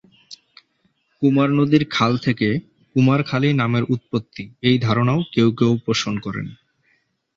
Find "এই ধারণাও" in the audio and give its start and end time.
4.61-5.19